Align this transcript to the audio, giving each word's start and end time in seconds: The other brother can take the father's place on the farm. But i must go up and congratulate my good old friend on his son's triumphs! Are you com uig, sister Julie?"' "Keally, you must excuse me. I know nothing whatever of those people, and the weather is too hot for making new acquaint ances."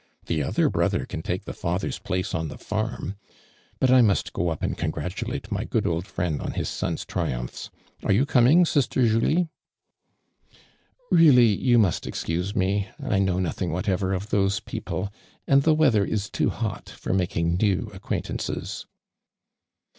The 0.25 0.41
other 0.41 0.67
brother 0.67 1.05
can 1.05 1.21
take 1.21 1.45
the 1.45 1.53
father's 1.53 1.99
place 1.99 2.33
on 2.33 2.47
the 2.47 2.57
farm. 2.57 3.17
But 3.79 3.91
i 3.91 4.01
must 4.01 4.33
go 4.33 4.49
up 4.49 4.63
and 4.63 4.75
congratulate 4.75 5.51
my 5.51 5.63
good 5.63 5.85
old 5.85 6.07
friend 6.07 6.41
on 6.41 6.53
his 6.53 6.69
son's 6.69 7.05
triumphs! 7.05 7.69
Are 8.01 8.11
you 8.11 8.25
com 8.25 8.45
uig, 8.45 8.65
sister 8.67 9.07
Julie?"' 9.07 9.47
"Keally, 11.15 11.55
you 11.55 11.77
must 11.77 12.07
excuse 12.07 12.55
me. 12.55 12.87
I 12.99 13.19
know 13.19 13.37
nothing 13.37 13.71
whatever 13.71 14.11
of 14.11 14.31
those 14.31 14.59
people, 14.59 15.13
and 15.45 15.61
the 15.61 15.75
weather 15.75 16.03
is 16.03 16.31
too 16.31 16.49
hot 16.49 16.89
for 16.89 17.13
making 17.13 17.57
new 17.57 17.91
acquaint 17.93 18.25
ances." 18.29 18.85